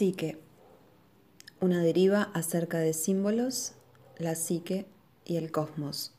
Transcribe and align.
Psique. 0.00 0.38
Una 1.60 1.82
deriva 1.82 2.30
acerca 2.32 2.78
de 2.78 2.94
símbolos, 2.94 3.74
la 4.16 4.34
psique 4.34 4.86
y 5.26 5.36
el 5.36 5.52
cosmos. 5.52 6.14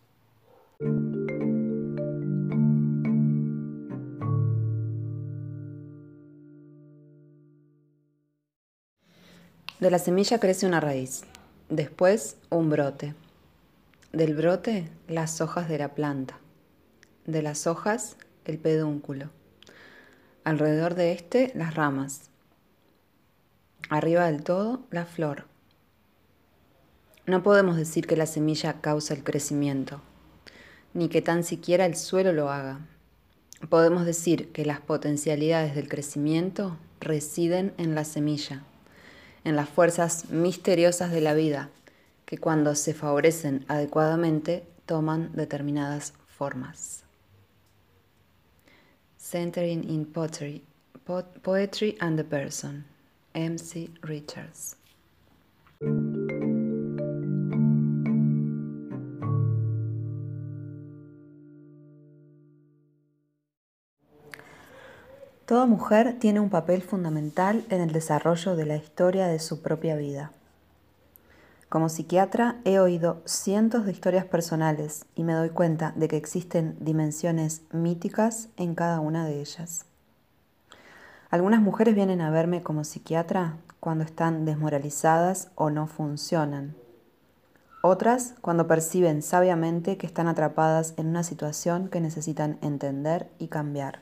De 9.79 9.89
la 9.89 9.97
semilla 9.97 10.39
crece 10.39 10.67
una 10.67 10.79
raíz, 10.79 11.23
después 11.69 12.37
un 12.51 12.69
brote. 12.69 13.15
Del 14.13 14.35
brote 14.35 14.91
las 15.07 15.41
hojas 15.41 15.67
de 15.67 15.79
la 15.79 15.95
planta, 15.95 16.39
de 17.25 17.41
las 17.41 17.65
hojas 17.65 18.15
el 18.45 18.59
pedúnculo, 18.59 19.31
alrededor 20.43 20.93
de 20.93 21.13
este 21.13 21.51
las 21.55 21.73
ramas, 21.73 22.30
arriba 23.89 24.25
del 24.25 24.43
todo 24.43 24.81
la 24.91 25.05
flor. 25.05 25.45
No 27.25 27.43
podemos 27.43 27.77
decir 27.77 28.07
que 28.07 28.17
la 28.17 28.25
semilla 28.25 28.81
causa 28.81 29.13
el 29.13 29.23
crecimiento, 29.23 30.01
ni 30.93 31.09
que 31.09 31.21
tan 31.21 31.43
siquiera 31.43 31.85
el 31.85 31.95
suelo 31.95 32.33
lo 32.33 32.49
haga. 32.49 32.79
Podemos 33.69 34.05
decir 34.05 34.51
que 34.51 34.65
las 34.65 34.79
potencialidades 34.79 35.75
del 35.75 35.87
crecimiento 35.87 36.77
residen 36.99 37.73
en 37.77 37.95
la 37.95 38.05
semilla 38.05 38.63
en 39.43 39.55
las 39.55 39.69
fuerzas 39.69 40.29
misteriosas 40.29 41.11
de 41.11 41.21
la 41.21 41.33
vida, 41.33 41.69
que 42.25 42.37
cuando 42.37 42.75
se 42.75 42.93
favorecen 42.93 43.65
adecuadamente 43.67 44.63
toman 44.85 45.31
determinadas 45.33 46.13
formas. 46.27 47.03
Centering 49.17 49.89
in 49.89 50.05
Pottery, 50.05 50.63
Poetry 51.41 51.97
and 51.99 52.17
the 52.17 52.23
Person, 52.23 52.85
M.C. 53.33 53.89
Richards. 54.01 54.77
Toda 65.45 65.65
mujer 65.65 66.17
tiene 66.17 66.39
un 66.39 66.49
papel 66.49 66.81
fundamental 66.81 67.65
en 67.69 67.81
el 67.81 67.91
desarrollo 67.91 68.55
de 68.55 68.65
la 68.65 68.77
historia 68.77 69.27
de 69.27 69.39
su 69.39 69.61
propia 69.61 69.97
vida. 69.97 70.31
Como 71.67 71.89
psiquiatra 71.89 72.61
he 72.63 72.79
oído 72.79 73.21
cientos 73.25 73.85
de 73.85 73.91
historias 73.91 74.25
personales 74.25 75.05
y 75.15 75.23
me 75.23 75.33
doy 75.33 75.49
cuenta 75.49 75.93
de 75.97 76.07
que 76.07 76.15
existen 76.17 76.77
dimensiones 76.79 77.63
míticas 77.73 78.47
en 78.55 78.75
cada 78.75 79.01
una 79.01 79.25
de 79.25 79.41
ellas. 79.41 79.90
Algunas 81.31 81.61
mujeres 81.61 81.95
vienen 81.95 82.19
a 82.19 82.29
verme 82.29 82.61
como 82.61 82.83
psiquiatra 82.83 83.55
cuando 83.79 84.03
están 84.03 84.43
desmoralizadas 84.43 85.49
o 85.55 85.69
no 85.69 85.87
funcionan. 85.87 86.75
Otras 87.81 88.35
cuando 88.41 88.67
perciben 88.67 89.21
sabiamente 89.21 89.97
que 89.97 90.05
están 90.05 90.27
atrapadas 90.27 90.93
en 90.97 91.07
una 91.07 91.23
situación 91.23 91.87
que 91.87 92.01
necesitan 92.01 92.57
entender 92.61 93.29
y 93.39 93.47
cambiar. 93.47 94.01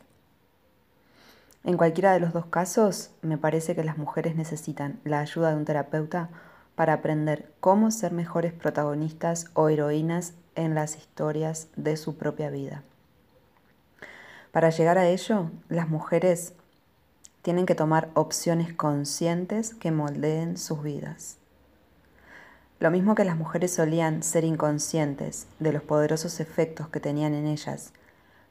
En 1.64 1.78
cualquiera 1.78 2.14
de 2.14 2.20
los 2.20 2.34
dos 2.34 2.48
casos, 2.48 3.12
me 3.22 3.38
parece 3.38 3.76
que 3.76 3.84
las 3.84 4.00
mujeres 4.00 4.36
necesitan 4.36 5.00
la 5.04 5.20
ayuda 5.20 5.52
de 5.52 5.58
un 5.58 5.66
terapeuta 5.66 6.30
para 6.74 6.94
aprender 6.94 7.54
cómo 7.60 7.92
ser 7.92 8.12
mejores 8.12 8.54
protagonistas 8.54 9.52
o 9.54 9.70
heroínas 9.70 10.34
en 10.56 10.74
las 10.74 10.98
historias 10.98 11.68
de 11.76 11.96
su 11.96 12.18
propia 12.18 12.50
vida. 12.50 12.82
Para 14.52 14.72
llegar 14.72 14.98
a 14.98 15.08
ello, 15.08 15.52
las 15.70 15.88
mujeres 15.90 16.54
tienen 17.42 17.66
que 17.66 17.76
tomar 17.76 18.10
opciones 18.14 18.74
conscientes 18.74 19.74
que 19.74 19.92
moldeen 19.92 20.58
sus 20.58 20.84
vidas. 20.84 21.38
Lo 22.80 22.92
mismo 22.92 23.16
que 23.16 23.26
las 23.26 23.38
mujeres 23.38 23.74
solían 23.74 24.24
ser 24.24 24.44
inconscientes 24.44 25.48
de 25.60 25.74
los 25.74 25.84
poderosos 25.84 26.40
efectos 26.40 26.88
que 26.90 27.00
tenían 27.00 27.34
en 27.34 27.48
ellas 27.48 27.94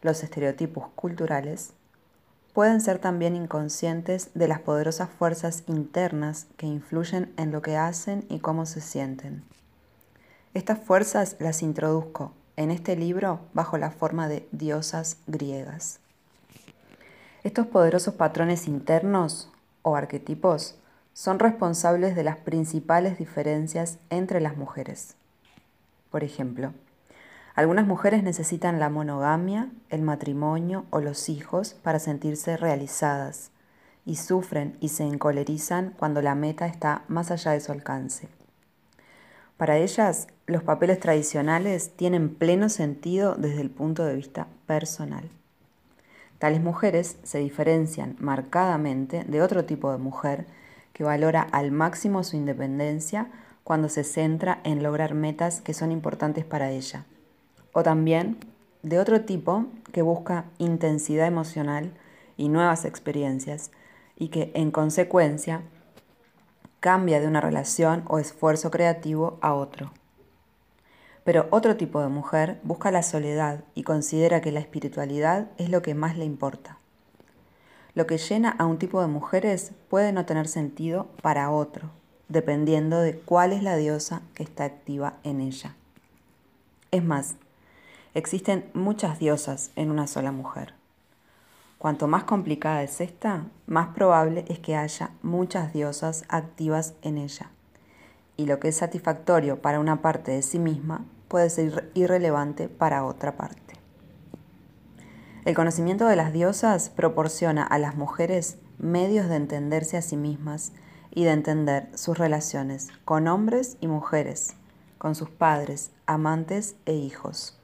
los 0.03 0.23
estereotipos 0.23 0.89
culturales, 0.95 1.73
pueden 2.53 2.81
ser 2.81 2.99
también 2.99 3.37
inconscientes 3.37 4.31
de 4.35 4.49
las 4.49 4.61
poderosas 4.61 5.09
fuerzas 5.11 5.65
internas 5.67 6.47
que 6.57 6.67
influyen 6.67 7.33
en 7.37 7.53
lo 7.53 7.63
que 7.63 7.77
hacen 7.77 8.25
y 8.29 8.41
cómo 8.41 8.67
se 8.67 8.81
sienten. 8.81 9.45
Estas 10.55 10.79
fuerzas 10.79 11.37
las 11.39 11.63
introduzco 11.63 12.33
en 12.57 12.71
este 12.71 12.97
libro 12.97 13.41
bajo 13.53 13.79
la 13.79 13.91
forma 13.91 14.29
de 14.29 14.49
diosas 14.51 15.19
griegas. 15.27 16.01
Estos 17.49 17.67
poderosos 17.67 18.13
patrones 18.13 18.69
internos 18.69 19.51
o 19.81 19.97
arquetipos 19.97 20.77
son 21.15 21.39
responsables 21.39 22.15
de 22.15 22.23
las 22.23 22.37
principales 22.37 23.17
diferencias 23.17 23.99
entre 24.11 24.43
las 24.43 24.59
mujeres. 24.59 25.17
Por 26.11 26.25
ejemplo, 26.25 26.75
algunas 27.55 27.87
mujeres 27.87 28.23
necesitan 28.23 28.79
la 28.79 28.91
monogamia, 28.91 29.71
el 29.89 30.03
matrimonio 30.03 30.85
o 30.91 31.01
los 31.01 31.31
hijos 31.31 31.73
para 31.73 31.99
sentirse 31.99 32.59
realizadas 32.59 33.51
y 34.05 34.17
sufren 34.17 34.77
y 34.79 34.91
se 34.91 35.05
encolerizan 35.05 35.95
cuando 35.99 36.21
la 36.21 36.35
meta 36.35 36.67
está 36.67 37.05
más 37.09 37.31
allá 37.31 37.53
de 37.53 37.61
su 37.61 37.73
alcance. 37.73 38.29
Para 39.57 39.79
ellas, 39.79 40.27
los 40.47 40.63
papeles 40.65 41.01
tradicionales 41.01 41.97
tienen 41.97 42.29
pleno 42.35 42.69
sentido 42.69 43.37
desde 43.37 43.63
el 43.63 43.71
punto 43.71 44.05
de 44.05 44.17
vista 44.17 44.49
personal. 44.67 45.31
Tales 46.39 46.61
mujeres 46.61 47.19
se 47.23 47.39
diferencian 47.39 48.17
marcadamente 48.19 49.25
de 49.25 49.43
otro 49.43 49.65
tipo 49.65 49.91
de 49.93 49.99
mujer 49.99 50.47
que 50.93 51.05
valora 51.05 51.43
al 51.43 51.73
máximo 51.73 52.25
su 52.25 52.37
independencia 52.37 53.31
cuando 53.65 53.89
se 53.89 54.05
centra 54.05 54.61
en 54.65 54.83
lograr 54.83 55.15
metas 55.15 55.61
que 55.61 55.75
son 55.75 55.93
importantes 55.93 56.45
para 56.45 56.71
ella 56.71 57.05
o 57.73 57.83
también 57.83 58.39
de 58.83 58.99
otro 58.99 59.23
tipo 59.23 59.67
que 59.93 60.03
busca 60.03 60.47
intensidad 60.59 61.27
emocional 61.27 61.93
y 62.37 62.49
nuevas 62.49 62.85
experiencias 62.85 63.71
y 64.17 64.29
que 64.29 64.51
en 64.55 64.71
consecuencia 64.71 65.63
cambia 66.81 67.21
de 67.21 67.27
una 67.27 67.41
relación 67.41 68.05
o 68.09 68.19
esfuerzo 68.19 68.71
creativo 68.71 69.39
a 69.41 69.55
otro. 69.55 69.93
Pero 71.29 71.47
otro 71.51 71.77
tipo 71.77 72.01
de 72.01 72.09
mujer 72.09 72.59
busca 72.63 72.91
la 72.91 73.03
soledad 73.03 73.63
y 73.75 73.83
considera 73.83 74.41
que 74.41 74.51
la 74.51 74.61
espiritualidad 74.61 75.49
es 75.59 75.69
lo 75.69 75.83
que 75.83 75.95
más 75.95 76.17
le 76.17 76.25
importa. 76.25 76.79
Lo 77.93 78.07
que 78.07 78.17
llena 78.17 78.49
a 78.49 78.65
un 78.65 78.79
tipo 78.79 79.03
de 79.03 79.09
mujeres 79.09 79.73
puede 79.91 80.15
no 80.15 80.25
tener 80.25 80.49
sentido 80.49 81.07
para 81.21 81.51
otro, 81.51 81.91
dependiendo 82.31 82.99
de 83.03 83.19
cuál 83.19 83.53
es 83.53 83.63
la 83.63 83.77
diosa 83.77 84.23
que 84.33 84.43
está 84.43 84.65
activa 84.65 85.17
en 85.23 85.43
ella. 85.43 85.75
Es 86.93 87.05
más, 87.05 87.35
Existen 88.15 88.65
muchas 88.73 89.19
diosas 89.19 89.71
en 89.77 89.91
una 89.91 90.07
sola 90.07 90.33
mujer. 90.33 90.73
Cuanto 91.77 92.09
más 92.09 92.25
complicada 92.25 92.83
es 92.83 93.03
esta, 93.03 93.45
más 93.67 93.89
probable 93.89 94.47
es 94.49 94.61
que 94.61 94.77
haya 94.77 95.11
muchas 95.21 95.75
diosas 95.75 96.25
activas 96.31 96.95
en 97.03 97.19
ella. 97.19 97.51
Y 98.39 98.47
lo 98.47 98.59
que 98.61 98.69
es 98.69 98.77
satisfactorio 98.77 99.61
para 99.61 99.79
una 99.79 100.01
parte 100.01 100.31
de 100.33 100.41
sí 100.41 100.59
misma 100.59 101.05
puede 101.29 101.51
ser 101.51 101.91
irrelevante 101.95 102.69
para 102.69 103.05
otra 103.05 103.37
parte. 103.37 103.75
El 105.45 105.55
conocimiento 105.55 106.07
de 106.07 106.17
las 106.17 106.33
diosas 106.33 106.91
proporciona 106.91 107.63
a 107.63 107.79
las 107.79 107.97
mujeres 107.97 108.59
medios 108.79 109.29
de 109.29 109.37
entenderse 109.37 109.97
a 109.97 110.03
sí 110.03 110.17
mismas 110.17 110.73
y 111.11 111.25
de 111.25 111.31
entender 111.31 111.89
sus 111.95 112.19
relaciones 112.19 112.89
con 113.05 113.29
hombres 113.29 113.77
y 113.81 113.87
mujeres, 113.87 114.55
con 114.99 115.15
sus 115.15 115.31
padres, 115.31 115.91
amantes 116.07 116.77
e 116.87 116.95
hijos. 116.95 117.59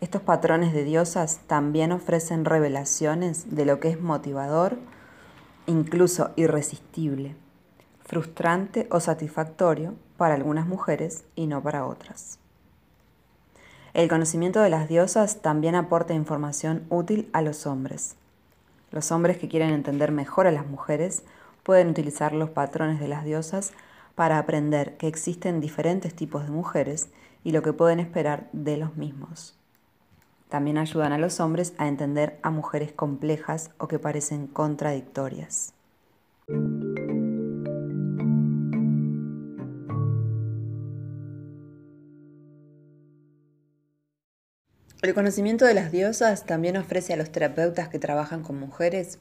Estos 0.00 0.22
patrones 0.22 0.72
de 0.72 0.84
diosas 0.84 1.40
también 1.46 1.92
ofrecen 1.92 2.44
revelaciones 2.44 3.54
de 3.54 3.66
lo 3.66 3.80
que 3.80 3.90
es 3.90 4.00
motivador, 4.00 4.78
incluso 5.66 6.30
irresistible, 6.36 7.36
frustrante 8.04 8.86
o 8.90 9.00
satisfactorio 9.00 9.94
para 10.20 10.34
algunas 10.34 10.66
mujeres 10.66 11.24
y 11.34 11.46
no 11.46 11.62
para 11.62 11.86
otras. 11.86 12.38
El 13.94 14.06
conocimiento 14.06 14.60
de 14.60 14.68
las 14.68 14.86
diosas 14.86 15.40
también 15.40 15.74
aporta 15.74 16.12
información 16.12 16.84
útil 16.90 17.30
a 17.32 17.40
los 17.40 17.66
hombres. 17.66 18.16
Los 18.90 19.12
hombres 19.12 19.38
que 19.38 19.48
quieren 19.48 19.70
entender 19.70 20.12
mejor 20.12 20.46
a 20.46 20.52
las 20.52 20.66
mujeres 20.66 21.22
pueden 21.62 21.88
utilizar 21.88 22.34
los 22.34 22.50
patrones 22.50 23.00
de 23.00 23.08
las 23.08 23.24
diosas 23.24 23.72
para 24.14 24.36
aprender 24.36 24.98
que 24.98 25.08
existen 25.08 25.62
diferentes 25.62 26.14
tipos 26.14 26.44
de 26.44 26.50
mujeres 26.50 27.08
y 27.42 27.52
lo 27.52 27.62
que 27.62 27.72
pueden 27.72 27.98
esperar 27.98 28.50
de 28.52 28.76
los 28.76 28.96
mismos. 28.96 29.56
También 30.50 30.76
ayudan 30.76 31.14
a 31.14 31.18
los 31.18 31.40
hombres 31.40 31.72
a 31.78 31.88
entender 31.88 32.38
a 32.42 32.50
mujeres 32.50 32.92
complejas 32.92 33.70
o 33.78 33.88
que 33.88 33.98
parecen 33.98 34.48
contradictorias. 34.48 35.72
El 45.02 45.14
conocimiento 45.14 45.64
de 45.64 45.74
las 45.74 45.90
diosas 45.90 46.44
también 46.44 46.76
ofrece 46.76 47.14
a 47.14 47.16
los 47.16 47.32
terapeutas 47.32 47.88
que 47.88 47.98
trabajan 47.98 48.42
con 48.42 48.58
mujeres 48.58 49.18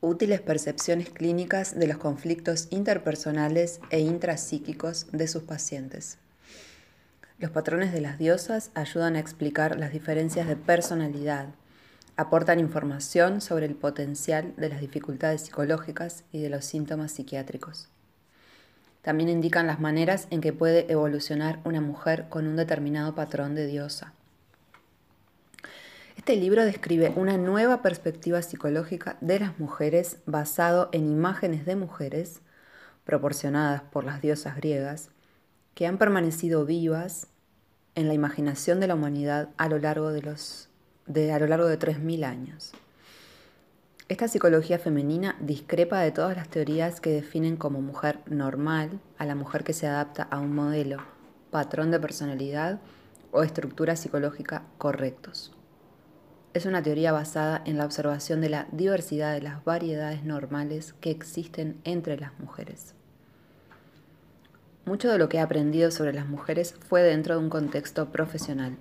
Útiles 0.00 0.40
percepciones 0.40 1.10
clínicas 1.10 1.76
de 1.76 1.88
los 1.88 1.98
conflictos 1.98 2.68
interpersonales 2.70 3.80
e 3.90 3.98
intrapsíquicos 3.98 5.08
de 5.10 5.26
sus 5.26 5.42
pacientes. 5.42 6.18
Los 7.40 7.50
patrones 7.50 7.92
de 7.92 8.00
las 8.00 8.16
diosas 8.16 8.70
ayudan 8.74 9.16
a 9.16 9.18
explicar 9.18 9.76
las 9.76 9.92
diferencias 9.92 10.46
de 10.46 10.54
personalidad, 10.54 11.48
aportan 12.16 12.60
información 12.60 13.40
sobre 13.40 13.66
el 13.66 13.74
potencial 13.74 14.54
de 14.56 14.68
las 14.68 14.80
dificultades 14.80 15.42
psicológicas 15.42 16.22
y 16.30 16.40
de 16.40 16.50
los 16.50 16.64
síntomas 16.64 17.10
psiquiátricos. 17.10 17.88
También 19.02 19.28
indican 19.28 19.66
las 19.66 19.80
maneras 19.80 20.28
en 20.30 20.40
que 20.40 20.52
puede 20.52 20.90
evolucionar 20.92 21.58
una 21.64 21.80
mujer 21.80 22.26
con 22.28 22.46
un 22.46 22.54
determinado 22.54 23.16
patrón 23.16 23.56
de 23.56 23.66
diosa. 23.66 24.14
Este 26.28 26.38
libro 26.38 26.66
describe 26.66 27.14
una 27.16 27.38
nueva 27.38 27.80
perspectiva 27.80 28.42
psicológica 28.42 29.16
de 29.22 29.40
las 29.40 29.58
mujeres 29.58 30.18
basado 30.26 30.90
en 30.92 31.10
imágenes 31.10 31.64
de 31.64 31.74
mujeres 31.74 32.42
proporcionadas 33.06 33.80
por 33.80 34.04
las 34.04 34.20
diosas 34.20 34.54
griegas 34.56 35.08
que 35.74 35.86
han 35.86 35.96
permanecido 35.96 36.66
vivas 36.66 37.28
en 37.94 38.08
la 38.08 38.12
imaginación 38.12 38.78
de 38.78 38.88
la 38.88 38.94
humanidad 38.94 39.48
a 39.56 39.70
lo 39.70 39.78
largo 39.78 40.12
de, 40.12 40.20
los, 40.20 40.68
de, 41.06 41.32
a 41.32 41.38
lo 41.38 41.46
largo 41.46 41.66
de 41.66 41.78
3.000 41.78 42.24
años. 42.24 42.72
Esta 44.10 44.28
psicología 44.28 44.78
femenina 44.78 45.34
discrepa 45.40 46.00
de 46.00 46.12
todas 46.12 46.36
las 46.36 46.50
teorías 46.50 47.00
que 47.00 47.08
definen 47.08 47.56
como 47.56 47.80
mujer 47.80 48.18
normal 48.26 49.00
a 49.16 49.24
la 49.24 49.34
mujer 49.34 49.64
que 49.64 49.72
se 49.72 49.86
adapta 49.86 50.24
a 50.24 50.40
un 50.40 50.54
modelo, 50.54 50.98
patrón 51.50 51.90
de 51.90 51.98
personalidad 51.98 52.80
o 53.32 53.42
estructura 53.42 53.96
psicológica 53.96 54.64
correctos 54.76 55.54
es 56.58 56.66
una 56.66 56.82
teoría 56.82 57.12
basada 57.12 57.62
en 57.64 57.78
la 57.78 57.84
observación 57.84 58.40
de 58.40 58.48
la 58.48 58.66
diversidad 58.72 59.32
de 59.32 59.40
las 59.40 59.64
variedades 59.64 60.24
normales 60.24 60.92
que 61.00 61.10
existen 61.10 61.80
entre 61.84 62.18
las 62.18 62.38
mujeres. 62.40 62.94
Mucho 64.84 65.08
de 65.08 65.18
lo 65.18 65.28
que 65.28 65.36
he 65.36 65.40
aprendido 65.40 65.92
sobre 65.92 66.12
las 66.12 66.26
mujeres 66.26 66.74
fue 66.88 67.02
dentro 67.02 67.36
de 67.36 67.44
un 67.44 67.48
contexto 67.48 68.10
profesional. 68.10 68.76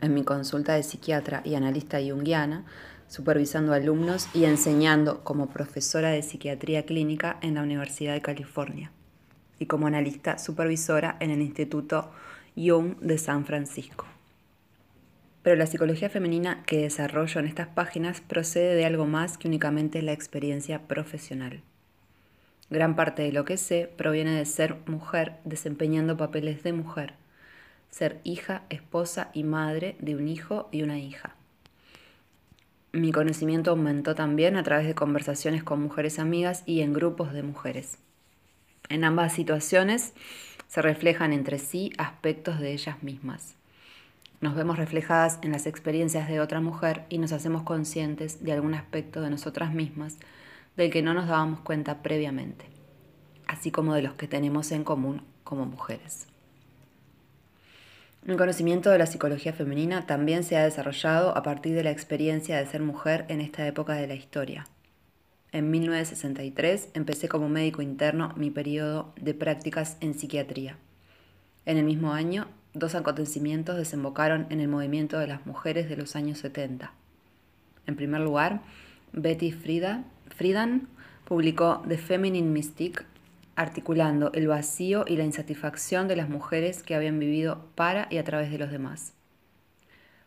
En 0.00 0.14
mi 0.14 0.24
consulta 0.24 0.74
de 0.74 0.82
psiquiatra 0.82 1.42
y 1.44 1.54
analista 1.54 1.98
junguiana, 1.98 2.64
supervisando 3.08 3.74
alumnos 3.74 4.28
y 4.32 4.44
enseñando 4.44 5.22
como 5.22 5.50
profesora 5.50 6.08
de 6.10 6.22
psiquiatría 6.22 6.86
clínica 6.86 7.36
en 7.42 7.56
la 7.56 7.62
Universidad 7.62 8.14
de 8.14 8.22
California 8.22 8.90
y 9.58 9.66
como 9.66 9.86
analista 9.86 10.38
supervisora 10.38 11.18
en 11.20 11.30
el 11.30 11.42
Instituto 11.42 12.10
Jung 12.56 12.96
de 13.00 13.18
San 13.18 13.44
Francisco. 13.44 14.06
Pero 15.42 15.56
la 15.56 15.66
psicología 15.66 16.10
femenina 16.10 16.62
que 16.64 16.82
desarrollo 16.82 17.40
en 17.40 17.46
estas 17.46 17.68
páginas 17.68 18.20
procede 18.20 18.74
de 18.74 18.84
algo 18.84 19.06
más 19.06 19.38
que 19.38 19.48
únicamente 19.48 20.02
la 20.02 20.12
experiencia 20.12 20.82
profesional. 20.86 21.62
Gran 22.68 22.94
parte 22.94 23.22
de 23.22 23.32
lo 23.32 23.44
que 23.44 23.56
sé 23.56 23.90
proviene 23.96 24.36
de 24.36 24.44
ser 24.44 24.76
mujer 24.86 25.34
desempeñando 25.44 26.16
papeles 26.16 26.62
de 26.62 26.72
mujer, 26.72 27.14
ser 27.90 28.20
hija, 28.22 28.62
esposa 28.70 29.30
y 29.32 29.42
madre 29.42 29.96
de 29.98 30.14
un 30.14 30.28
hijo 30.28 30.68
y 30.70 30.82
una 30.82 30.98
hija. 30.98 31.34
Mi 32.92 33.12
conocimiento 33.12 33.70
aumentó 33.70 34.14
también 34.14 34.56
a 34.56 34.62
través 34.62 34.86
de 34.86 34.94
conversaciones 34.94 35.62
con 35.62 35.80
mujeres 35.80 36.18
amigas 36.18 36.64
y 36.66 36.80
en 36.80 36.92
grupos 36.92 37.32
de 37.32 37.42
mujeres. 37.42 37.98
En 38.88 39.04
ambas 39.04 39.32
situaciones 39.32 40.12
se 40.66 40.82
reflejan 40.82 41.32
entre 41.32 41.58
sí 41.58 41.92
aspectos 41.98 42.58
de 42.58 42.72
ellas 42.72 43.02
mismas. 43.02 43.54
Nos 44.40 44.54
vemos 44.54 44.78
reflejadas 44.78 45.38
en 45.42 45.52
las 45.52 45.66
experiencias 45.66 46.26
de 46.26 46.40
otra 46.40 46.60
mujer 46.60 47.04
y 47.10 47.18
nos 47.18 47.32
hacemos 47.32 47.62
conscientes 47.62 48.42
de 48.42 48.52
algún 48.52 48.72
aspecto 48.72 49.20
de 49.20 49.28
nosotras 49.28 49.74
mismas 49.74 50.16
del 50.78 50.90
que 50.90 51.02
no 51.02 51.12
nos 51.12 51.28
dábamos 51.28 51.60
cuenta 51.60 52.02
previamente, 52.02 52.64
así 53.46 53.70
como 53.70 53.92
de 53.92 54.00
los 54.00 54.14
que 54.14 54.28
tenemos 54.28 54.72
en 54.72 54.82
común 54.82 55.22
como 55.44 55.66
mujeres. 55.66 56.26
Mi 58.22 58.36
conocimiento 58.36 58.88
de 58.88 58.98
la 58.98 59.06
psicología 59.06 59.52
femenina 59.52 60.06
también 60.06 60.42
se 60.42 60.56
ha 60.56 60.64
desarrollado 60.64 61.36
a 61.36 61.42
partir 61.42 61.74
de 61.74 61.84
la 61.84 61.90
experiencia 61.90 62.56
de 62.56 62.66
ser 62.66 62.80
mujer 62.80 63.26
en 63.28 63.42
esta 63.42 63.66
época 63.66 63.94
de 63.94 64.06
la 64.06 64.14
historia. 64.14 64.66
En 65.52 65.70
1963 65.70 66.90
empecé 66.94 67.28
como 67.28 67.50
médico 67.50 67.82
interno 67.82 68.32
mi 68.36 68.50
periodo 68.50 69.12
de 69.20 69.34
prácticas 69.34 69.98
en 70.00 70.14
psiquiatría. 70.14 70.78
En 71.66 71.76
el 71.76 71.84
mismo 71.84 72.12
año 72.12 72.46
dos 72.74 72.94
acontecimientos 72.94 73.76
desembocaron 73.76 74.46
en 74.50 74.60
el 74.60 74.68
movimiento 74.68 75.18
de 75.18 75.26
las 75.26 75.46
mujeres 75.46 75.88
de 75.88 75.96
los 75.96 76.16
años 76.16 76.38
70. 76.38 76.92
En 77.86 77.96
primer 77.96 78.20
lugar, 78.20 78.62
Betty 79.12 79.52
Friedan 79.52 80.88
publicó 81.24 81.82
The 81.88 81.98
Feminine 81.98 82.48
Mystic, 82.48 83.04
articulando 83.56 84.32
el 84.32 84.46
vacío 84.46 85.04
y 85.06 85.16
la 85.16 85.24
insatisfacción 85.24 86.08
de 86.08 86.16
las 86.16 86.28
mujeres 86.28 86.82
que 86.82 86.94
habían 86.94 87.18
vivido 87.18 87.66
para 87.74 88.06
y 88.10 88.18
a 88.18 88.24
través 88.24 88.50
de 88.50 88.58
los 88.58 88.70
demás. 88.70 89.12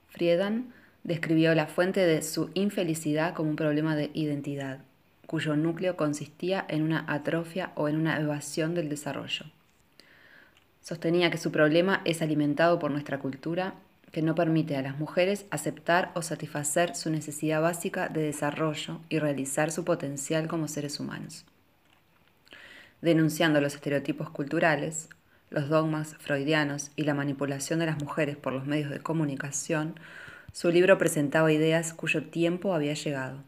Friedan 0.07 0.73
describió 1.03 1.55
la 1.55 1.67
fuente 1.67 2.05
de 2.05 2.21
su 2.21 2.51
infelicidad 2.53 3.33
como 3.33 3.49
un 3.49 3.55
problema 3.55 3.95
de 3.95 4.11
identidad, 4.13 4.79
cuyo 5.25 5.55
núcleo 5.55 5.97
consistía 5.97 6.65
en 6.67 6.83
una 6.83 7.05
atrofia 7.07 7.71
o 7.75 7.89
en 7.89 7.95
una 7.95 8.19
evasión 8.19 8.75
del 8.75 8.89
desarrollo. 8.89 9.45
Sostenía 10.83 11.31
que 11.31 11.37
su 11.37 11.49
problema 11.49 12.01
es 12.03 12.21
alimentado 12.21 12.77
por 12.77 12.91
nuestra 12.91 13.17
cultura 13.17 13.73
que 14.11 14.21
no 14.21 14.35
permite 14.35 14.75
a 14.75 14.81
las 14.81 14.99
mujeres 14.99 15.45
aceptar 15.49 16.11
o 16.13 16.21
satisfacer 16.21 16.93
su 16.93 17.09
necesidad 17.09 17.61
básica 17.61 18.09
de 18.09 18.21
desarrollo 18.21 18.99
y 19.07 19.17
realizar 19.17 19.71
su 19.71 19.85
potencial 19.85 20.49
como 20.49 20.67
seres 20.67 20.99
humanos. 20.99 21.45
Denunciando 23.01 23.61
los 23.61 23.75
estereotipos 23.75 24.29
culturales, 24.29 25.07
los 25.49 25.69
dogmas 25.69 26.15
freudianos 26.19 26.91
y 26.97 27.03
la 27.03 27.13
manipulación 27.13 27.79
de 27.79 27.85
las 27.85 27.99
mujeres 27.99 28.35
por 28.35 28.51
los 28.51 28.65
medios 28.65 28.91
de 28.91 28.99
comunicación, 28.99 29.95
su 30.51 30.69
libro 30.69 30.97
presentaba 30.97 31.51
ideas 31.51 31.93
cuyo 31.93 32.23
tiempo 32.23 32.75
había 32.75 32.93
llegado, 32.93 33.41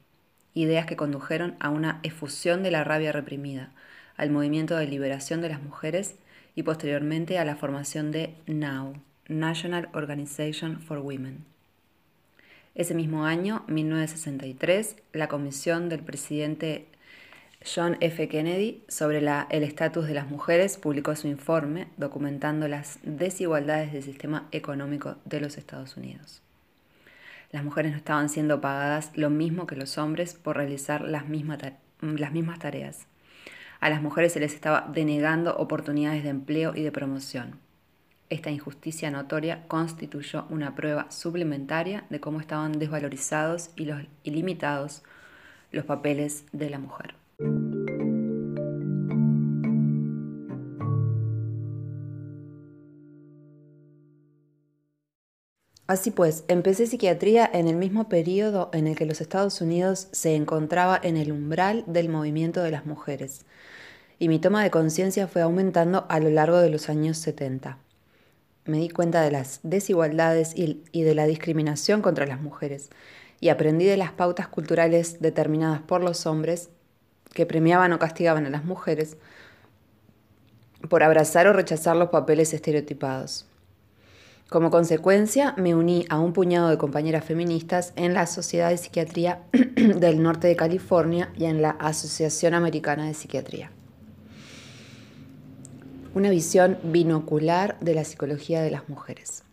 ideas 0.54 0.86
que 0.86 0.96
condujeron 0.96 1.56
a 1.60 1.70
una 1.70 2.00
efusión 2.02 2.64
de 2.64 2.72
la 2.72 2.86
rabia 2.86 3.12
reprimida, 3.12 3.72
al 4.16 4.32
movimiento 4.32 4.78
de 4.78 4.88
liberación 4.88 5.42
de 5.42 5.50
las 5.50 5.62
mujeres 5.62 6.16
y 6.56 6.63
posteriormente 6.63 7.38
a 7.38 7.46
la 7.46 7.56
formación 7.56 8.12
de 8.12 8.34
NOW, 8.48 8.96
National 9.27 9.89
Organization 9.94 10.79
for 10.79 11.00
Women. 11.00 11.44
Ese 12.74 12.94
mismo 12.94 13.25
año, 13.25 13.63
1963, 13.68 14.96
la 15.13 15.27
comisión 15.27 15.89
del 15.89 16.01
presidente 16.01 16.88
John 17.63 17.98
F. 18.00 18.27
Kennedy 18.27 18.84
sobre 18.88 19.20
el 19.20 19.63
estatus 19.63 20.08
de 20.08 20.13
las 20.13 20.29
mujeres 20.29 20.77
publicó 20.77 21.15
su 21.15 21.27
informe 21.27 21.88
documentando 21.98 22.68
las 22.68 23.00
desigualdades 23.03 23.91
del 23.91 24.03
sistema 24.03 24.48
económico 24.51 25.15
de 25.25 25.41
los 25.41 25.58
Estados 25.58 25.98
Unidos. 25.98 26.41
Las 27.51 27.63
mujeres 27.63 27.91
no 27.91 27.98
estaban 27.98 28.29
siendo 28.29 28.62
pagadas 28.62 29.12
lo 29.15 29.29
mismo 29.29 29.65
que 29.65 29.75
los 29.75 29.98
hombres 29.98 30.34
por 30.36 30.58
realizar 30.58 31.01
las 31.01 31.27
mismas 31.27 32.60
tareas 32.60 33.08
a 33.79 33.89
las 33.89 34.01
mujeres 34.01 34.34
se 34.34 34.39
les 34.39 34.53
estaba 34.53 34.89
denegando 34.94 35.55
oportunidades 35.58 36.24
de 36.24 36.29
empleo 36.29 36.74
y 36.75 36.84
de 36.84 36.91
promoción. 36.91 37.60
Esta 38.29 38.50
injusticia 38.50 39.12
notoria 39.12 39.67
constituyó 39.67 40.46
una 40.50 40.75
prueba 40.75 41.12
suplementaria 41.12 42.05
de 42.10 42.20
cómo 42.20 42.39
estaban 42.39 42.79
desvalorizados 42.79 43.70
y, 43.75 43.86
los, 43.86 44.01
limitados 44.24 45.03
los 45.72 45.86
papeles 45.86 46.46
de 46.51 46.70
la 46.70 46.79
mujer. 46.79 47.13
Así 55.88 56.10
pues, 56.10 56.46
empecé 56.48 56.88
psiquiatría 56.88 57.48
en 57.54 57.68
el 57.68 57.75
mismo 57.75 58.10
periodo 58.10 58.72
en 58.74 58.88
el 58.88 58.96
que 58.96 59.06
los 59.06 59.22
Estados 59.22 59.62
Unidos 59.62 60.08
se 60.12 60.36
encontraba 60.36 61.00
en 61.01 61.15
el 61.15 61.32
umbral 61.32 61.84
del 61.86 62.10
movimiento 62.10 62.63
de 62.63 62.72
las 62.72 62.88
mujeres, 62.88 63.46
y 64.18 64.27
mi 64.27 64.39
toma 64.39 64.63
de 64.63 64.72
conciencia 64.72 65.27
fue 65.27 65.44
aumentando 65.44 66.08
a 66.10 66.20
lo 66.20 66.30
largo 66.32 66.58
de 66.58 66.70
los 66.70 66.89
años 66.89 67.20
70. 67.20 67.77
Me 68.65 68.80
di 68.80 68.89
cuenta 68.89 69.22
de 69.22 69.30
las 69.30 69.60
desigualdades 69.62 70.54
y, 70.56 70.82
de 70.92 71.13
la 71.13 71.27
discriminación 71.27 72.01
contra 72.01 72.25
las 72.25 72.42
mujeres, 72.42 72.89
y 73.39 73.50
aprendí 73.50 73.86
de 73.86 73.98
las 73.98 74.12
pautas 74.12 74.48
culturales 74.48 75.22
determinadas 75.22 75.82
por 75.82 76.01
los 76.01 76.25
hombres 76.25 76.70
que 77.34 77.46
premiaban 77.46 77.94
o 77.94 78.00
castigaban 78.00 78.48
a 78.48 78.50
las 78.50 78.65
mujeres 78.65 79.18
por 80.89 81.04
abrazar 81.04 81.46
o 81.46 81.54
rechazar 81.54 81.96
los 81.96 82.10
papeles 82.10 82.54
estereotipados. 82.56 83.46
Como 84.50 84.70
consecuencia, 84.70 85.56
me 85.58 85.74
uní 85.74 86.06
a 86.08 86.20
un 86.20 86.32
puñado 86.32 86.70
de 86.70 86.78
compañeras 86.78 87.25
feministas 87.25 87.94
en 87.96 88.14
la 88.14 88.28
Sociedad 88.28 88.70
de 88.70 88.78
Psiquiatría 88.78 89.42
del 89.52 90.22
Norte 90.22 90.48
de 90.48 90.56
California 90.56 91.32
y 91.36 91.46
en 91.46 91.64
la 91.64 91.72
Asociación 91.72 92.54
Americana 92.54 93.08
de 93.08 93.16
Psiquiatría. 93.16 93.72
Una 96.14 96.30
visión 96.30 96.78
binocular 96.84 97.75
de 97.80 97.96
la 97.96 98.04
psicología 98.04 98.62
de 98.62 98.70
las 98.70 98.88
mujeres. 98.88 99.44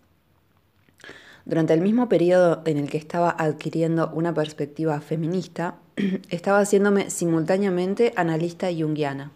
Durante 1.46 1.72
el 1.72 1.80
mismo 1.80 2.10
periodo 2.10 2.60
en 2.66 2.76
el 2.76 2.90
que 2.90 2.98
estaba 2.98 3.34
adquiriendo 3.36 4.10
una 4.12 4.34
perspectiva 4.34 5.00
feminista, 5.00 5.76
estaba 6.28 6.60
haciéndome 6.60 7.08
simultáneamente 7.08 8.12
analista 8.14 8.68
junguiana. 8.70 9.32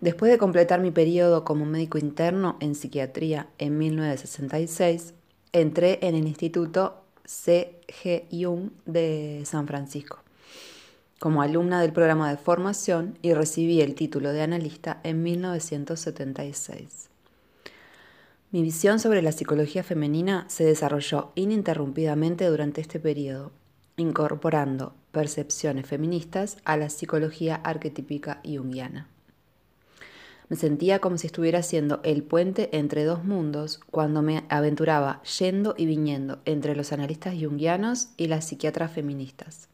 Después 0.00 0.30
de 0.30 0.38
completar 0.38 0.80
mi 0.80 0.90
periodo 0.90 1.44
como 1.44 1.64
médico 1.64 1.98
interno 1.98 2.56
en 2.60 2.74
psiquiatría 2.74 3.48
en 3.58 3.78
1966, 3.78 5.14
entré 5.52 5.98
en 6.02 6.14
el 6.14 6.26
Instituto 6.26 7.02
C.G. 7.24 8.26
Jung 8.30 8.70
de 8.86 9.42
San 9.44 9.66
Francisco 9.66 10.22
como 11.18 11.42
alumna 11.42 11.80
del 11.80 11.92
programa 11.92 12.30
de 12.30 12.36
formación 12.36 13.18
y 13.22 13.34
recibí 13.34 13.80
el 13.80 13.94
título 13.94 14.32
de 14.32 14.42
analista 14.42 15.00
en 15.02 15.22
1976. 15.22 17.08
Mi 18.50 18.62
visión 18.62 18.98
sobre 18.98 19.20
la 19.20 19.32
psicología 19.32 19.82
femenina 19.82 20.46
se 20.48 20.64
desarrolló 20.64 21.32
ininterrumpidamente 21.34 22.46
durante 22.46 22.80
este 22.80 22.98
periodo, 23.00 23.50
incorporando 23.96 24.94
percepciones 25.12 25.86
feministas 25.86 26.56
a 26.64 26.76
la 26.76 26.88
psicología 26.88 27.56
arquetípica 27.56 28.40
junguiana. 28.44 29.08
Me 30.48 30.56
sentía 30.56 30.98
como 30.98 31.18
si 31.18 31.26
estuviera 31.26 31.62
siendo 31.62 32.00
el 32.04 32.22
puente 32.22 32.70
entre 32.72 33.04
dos 33.04 33.22
mundos 33.22 33.80
cuando 33.90 34.22
me 34.22 34.44
aventuraba 34.48 35.22
yendo 35.38 35.74
y 35.76 35.84
viniendo 35.84 36.38
entre 36.46 36.74
los 36.74 36.92
analistas 36.92 37.34
junguianos 37.38 38.08
y 38.16 38.28
las 38.28 38.46
psiquiatras 38.46 38.90
feministas. 38.90 39.68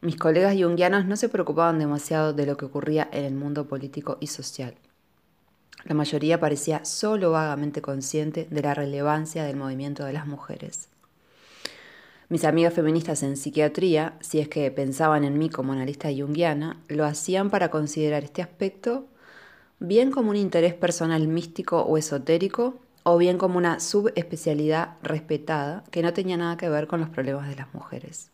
Mis 0.00 0.16
colegas 0.16 0.56
junguianos 0.56 1.06
no 1.06 1.16
se 1.16 1.28
preocupaban 1.28 1.78
demasiado 1.78 2.32
de 2.32 2.46
lo 2.46 2.56
que 2.56 2.64
ocurría 2.64 3.08
en 3.12 3.24
el 3.24 3.34
mundo 3.34 3.68
político 3.68 4.18
y 4.20 4.26
social. 4.26 4.74
La 5.84 5.94
mayoría 5.94 6.40
parecía 6.40 6.84
solo 6.84 7.30
vagamente 7.30 7.80
consciente 7.80 8.48
de 8.50 8.62
la 8.62 8.74
relevancia 8.74 9.44
del 9.44 9.56
movimiento 9.56 10.04
de 10.04 10.14
las 10.14 10.26
mujeres. 10.26 10.88
Mis 12.28 12.44
amigas 12.44 12.74
feministas 12.74 13.22
en 13.22 13.36
psiquiatría, 13.36 14.14
si 14.20 14.40
es 14.40 14.48
que 14.48 14.70
pensaban 14.70 15.24
en 15.24 15.38
mí 15.38 15.50
como 15.50 15.72
analista 15.72 16.08
junguiana, 16.08 16.82
lo 16.88 17.04
hacían 17.04 17.50
para 17.50 17.70
considerar 17.70 18.24
este 18.24 18.42
aspecto 18.42 19.06
bien 19.80 20.10
como 20.10 20.30
un 20.30 20.36
interés 20.36 20.74
personal 20.74 21.26
místico 21.28 21.82
o 21.82 21.98
esotérico, 21.98 22.80
o 23.04 23.18
bien 23.18 23.38
como 23.38 23.58
una 23.58 23.80
subespecialidad 23.80 24.96
respetada 25.02 25.84
que 25.90 26.02
no 26.02 26.12
tenía 26.12 26.36
nada 26.36 26.56
que 26.56 26.68
ver 26.68 26.86
con 26.86 27.00
los 27.00 27.10
problemas 27.10 27.48
de 27.48 27.56
las 27.56 27.72
mujeres. 27.74 28.30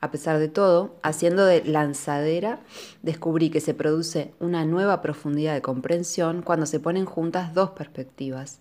A 0.00 0.10
pesar 0.10 0.38
de 0.38 0.48
todo, 0.48 0.96
haciendo 1.02 1.44
de 1.44 1.64
lanzadera, 1.64 2.60
descubrí 3.02 3.50
que 3.50 3.60
se 3.60 3.74
produce 3.74 4.32
una 4.40 4.64
nueva 4.64 5.00
profundidad 5.02 5.54
de 5.54 5.62
comprensión 5.62 6.42
cuando 6.42 6.66
se 6.66 6.80
ponen 6.80 7.06
juntas 7.06 7.54
dos 7.54 7.70
perspectivas, 7.70 8.60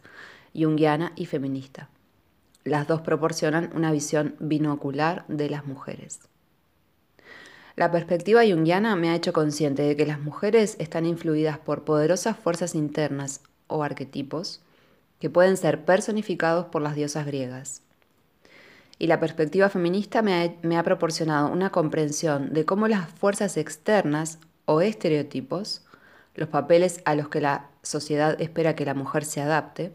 junguiana 0.53 1.11
y 1.15 1.25
feminista. 1.25 1.89
Las 2.63 2.87
dos 2.87 3.01
proporcionan 3.01 3.69
una 3.75 3.91
visión 3.91 4.35
binocular 4.39 5.25
de 5.27 5.49
las 5.49 5.65
mujeres. 5.65 6.19
La 7.75 7.91
perspectiva 7.91 8.41
junguiana 8.45 8.95
me 8.95 9.09
ha 9.09 9.15
hecho 9.15 9.33
consciente 9.33 9.81
de 9.83 9.95
que 9.95 10.05
las 10.05 10.19
mujeres 10.19 10.75
están 10.79 11.05
influidas 11.05 11.57
por 11.57 11.83
poderosas 11.83 12.37
fuerzas 12.37 12.75
internas 12.75 13.41
o 13.67 13.83
arquetipos 13.83 14.61
que 15.19 15.29
pueden 15.29 15.57
ser 15.57 15.85
personificados 15.85 16.67
por 16.67 16.81
las 16.81 16.95
diosas 16.95 17.25
griegas 17.25 17.85
y 18.97 19.07
la 19.07 19.19
perspectiva 19.19 19.69
feminista 19.69 20.21
me 20.21 20.77
ha, 20.77 20.83
proporcionado 20.83 21.51
una 21.51 21.71
comprensión 21.71 22.53
de 22.53 22.65
cómo 22.65 22.87
las 22.87 23.09
fuerzas 23.09 23.57
externas 23.57 24.39
o 24.65 24.81
estereotipos, 24.81 25.85
los 26.35 26.49
papeles 26.49 27.01
a 27.05 27.15
los 27.15 27.29
que 27.29 27.41
la 27.41 27.69
sociedad 27.81 28.39
espera 28.41 28.75
que 28.75 28.85
la 28.85 28.93
mujer 28.93 29.25
se 29.25 29.41
adapte, 29.41 29.91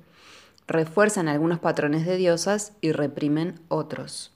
refuerzan 0.67 1.29
algunos 1.29 1.59
patrones 1.59 2.07
de 2.07 2.17
diosas 2.17 2.73
y 2.81 2.93
reprimen 2.93 3.61
otros. 3.69 4.33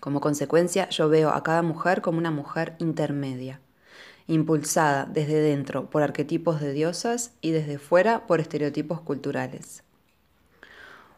Como 0.00 0.20
consecuencia, 0.20 0.88
yo 0.88 1.08
veo 1.08 1.30
a 1.30 1.42
cada 1.42 1.62
mujer 1.62 2.00
como 2.00 2.18
una 2.18 2.30
mujer 2.30 2.74
intermedia, 2.78 3.60
impulsada 4.26 5.04
desde 5.04 5.40
dentro 5.40 5.90
por 5.90 6.02
arquetipos 6.02 6.60
de 6.60 6.72
diosas 6.72 7.32
y 7.40 7.50
desde 7.50 7.78
fuera 7.78 8.26
por 8.26 8.40
estereotipos 8.40 9.00
culturales. 9.02 9.82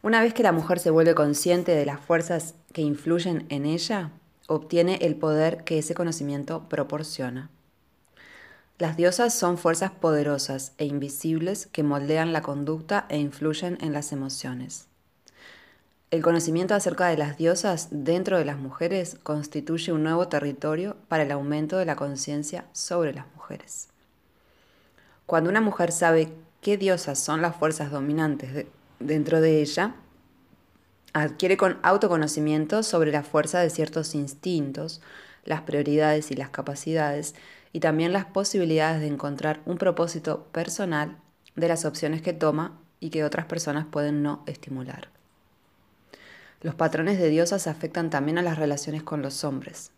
Una 0.02 0.20
vez 0.20 0.34
que 0.34 0.42
la 0.42 0.50
mujer 0.50 0.80
se 0.80 0.90
vuelve 0.90 1.14
consciente 1.14 1.72
de 1.72 1.86
las 1.86 2.00
fuerzas 2.00 2.56
que 2.72 2.82
influyen 2.82 3.46
en 3.50 3.66
ella, 3.66 4.10
obtiene 4.48 4.98
el 5.02 5.14
poder 5.14 5.62
que 5.62 5.78
ese 5.78 5.94
conocimiento 5.94 6.68
proporciona. 6.68 7.50
Las 8.78 8.96
diosas 8.96 9.32
son 9.32 9.58
fuerzas 9.58 9.92
poderosas 9.92 10.72
e 10.76 10.86
invisibles 10.86 11.66
que 11.66 11.84
moldean 11.84 12.32
la 12.32 12.42
conducta 12.42 13.06
e 13.10 13.18
influyen 13.18 13.78
en 13.80 13.92
las 13.92 14.10
emociones. 14.10 14.88
El 16.12 16.20
conocimiento 16.20 16.74
acerca 16.74 17.08
de 17.08 17.16
las 17.16 17.38
diosas 17.38 17.88
dentro 17.90 18.36
de 18.36 18.44
las 18.44 18.58
mujeres 18.58 19.16
constituye 19.22 19.92
un 19.92 20.02
nuevo 20.02 20.28
territorio 20.28 20.94
para 21.08 21.22
el 21.22 21.32
aumento 21.32 21.78
de 21.78 21.86
la 21.86 21.96
conciencia 21.96 22.66
sobre 22.74 23.14
las 23.14 23.24
mujeres. 23.34 23.88
Cuando 25.24 25.48
una 25.48 25.62
mujer 25.62 25.90
sabe 25.90 26.30
qué 26.60 26.76
diosas 26.76 27.18
son 27.18 27.40
las 27.40 27.56
fuerzas 27.56 27.90
dominantes 27.90 28.52
de, 28.52 28.66
dentro 29.00 29.40
de 29.40 29.62
ella, 29.62 29.94
adquiere 31.14 31.56
con 31.56 31.78
autoconocimiento 31.82 32.82
sobre 32.82 33.10
la 33.10 33.22
fuerza 33.22 33.60
de 33.60 33.70
ciertos 33.70 34.14
instintos, 34.14 35.00
las 35.46 35.62
prioridades 35.62 36.30
y 36.30 36.36
las 36.36 36.50
capacidades, 36.50 37.34
y 37.72 37.80
también 37.80 38.12
las 38.12 38.26
posibilidades 38.26 39.00
de 39.00 39.06
encontrar 39.06 39.60
un 39.64 39.78
propósito 39.78 40.46
personal 40.52 41.16
de 41.56 41.68
las 41.68 41.86
opciones 41.86 42.20
que 42.20 42.34
toma 42.34 42.78
y 43.00 43.08
que 43.08 43.24
otras 43.24 43.46
personas 43.46 43.86
pueden 43.90 44.22
no 44.22 44.42
estimular. 44.44 45.21
Los 46.62 46.76
patrones 46.76 47.18
de 47.18 47.28
diosas 47.28 47.66
afectan 47.66 48.08
también 48.08 48.38
a 48.38 48.42
las 48.42 48.56
relaciones 48.56 49.02
con 49.02 49.20
los 49.20 49.42
hombres. 49.42 49.90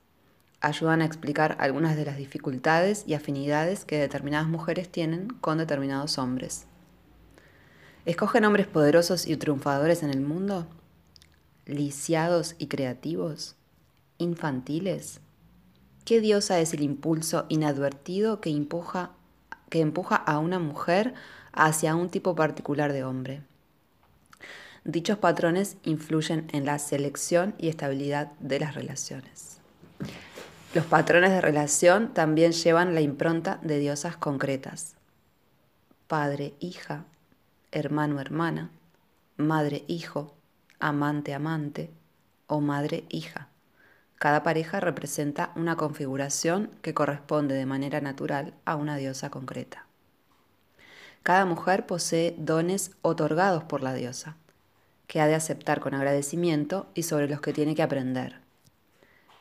Ayudan 0.62 1.02
a 1.02 1.04
explicar 1.04 1.59
algunas 1.61 1.94
de 1.94 2.06
las 2.06 2.16
dificultades 2.16 3.04
y 3.06 3.12
afinidades 3.12 3.85
que 3.85 3.99
determinadas 3.99 4.49
mujeres 4.49 4.88
tienen 4.88 5.28
con 5.28 5.59
determinados 5.59 6.16
hombres. 6.16 6.64
¿Escogen 8.06 8.47
hombres 8.47 8.66
poderosos 8.66 9.26
y 9.26 9.37
triunfadores 9.37 10.02
en 10.02 10.09
el 10.09 10.23
mundo? 10.23 10.66
¿Lisiados 11.66 12.54
y 12.59 12.68
creativos? 12.68 13.56
¿Infantiles? 14.16 15.21
¿Qué 16.06 16.23
diosa 16.23 16.61
es 16.61 16.73
el 16.73 16.83
impulso 16.83 17.44
inadvertido 17.50 18.40
que 18.40 18.49
empuja, 18.49 19.11
que 19.68 19.80
empuja 19.80 20.16
a 20.16 20.38
una 20.38 20.59
mujer 20.59 21.12
hacia 21.52 21.94
un 21.94 22.09
tipo 22.09 22.35
particular 22.35 22.94
de 22.94 23.04
hombre? 23.04 23.42
Dichos 24.85 25.17
patrones 25.17 25.79
influyen 25.83 26.47
en 26.53 26.67
la 26.67 26.79
selección 26.79 27.55
y 27.57 27.69
estabilidad 27.69 28.33
de 28.41 28.61
las 28.61 28.75
relaciones. 28.75 29.59
Los 30.75 30.85
patrones 30.85 31.31
de 31.31 31.41
relación 31.41 32.12
también 32.12 32.53
llevan 32.53 32.95
la 32.95 33.00
impronta 33.00 33.59
de 33.62 33.79
diosas 33.79 34.19
concretas. 34.19 34.97
Padre, 36.07 36.53
hija, 36.61 37.07
hermano-hermana, 37.73 38.71
madre-hijo, 39.38 40.35
amante-amante 40.81 41.91
o 42.47 42.61
madre-hija. 42.61 43.49
Cada 44.17 44.43
pareja 44.43 44.81
representa 44.81 45.50
una 45.57 45.76
configuración 45.76 46.71
que 46.83 46.93
corresponde 46.93 47.55
de 47.55 47.64
manera 47.64 48.03
natural 48.03 48.53
a 48.67 48.76
una 48.76 48.97
diosa 48.97 49.31
concreta. 49.31 49.87
Cada 51.23 51.47
mujer 51.47 51.87
posee 51.87 52.35
dones 52.37 52.91
otorgados 53.00 53.64
por 53.64 53.83
la 53.83 53.95
diosa, 53.95 54.37
que 55.07 55.21
ha 55.21 55.27
de 55.27 55.35
aceptar 55.35 55.81
con 55.81 55.95
agradecimiento 55.95 56.87
y 56.95 57.05
sobre 57.05 57.29
los 57.29 57.41
que 57.41 57.53
tiene 57.53 57.75
que 57.75 57.83
aprender. 57.83 58.41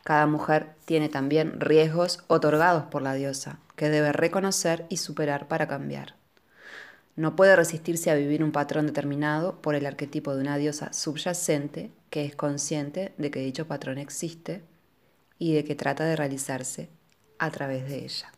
Cada 0.04 0.28
mujer 0.28 0.76
tiene 0.86 1.08
también 1.08 1.60
riesgos 1.60 2.24
otorgados 2.28 2.84
por 2.84 3.02
la 3.02 3.14
diosa, 3.14 3.60
que 3.76 3.90
debe 3.90 4.12
reconocer 4.12 4.86
y 4.90 4.98
superar 4.98 5.48
para 5.48 5.68
cambiar. 5.68 6.16
No 7.16 7.36
puede 7.36 7.56
resistirse 7.56 8.12
a 8.12 8.16
vivir 8.16 8.44
un 8.44 8.52
patrón 8.52 8.88
determinado 8.88 9.62
por 9.62 9.76
el 9.76 9.86
arquetipo 9.86 10.36
de 10.36 10.42
una 10.42 10.58
diosa 10.58 10.92
subyacente 10.92 11.92
que 12.10 12.26
es 12.26 12.36
consciente 12.36 13.14
de 13.18 13.32
que 13.32 13.40
dicho 13.40 13.68
patrón 13.68 13.98
existe 13.98 14.64
y 15.38 15.54
de 15.54 15.64
que 15.64 15.76
trata 15.76 16.06
de 16.06 16.16
realizarse 16.16 16.90
a 17.38 17.52
través 17.52 17.88
de 17.88 18.04
ella. 18.04 18.32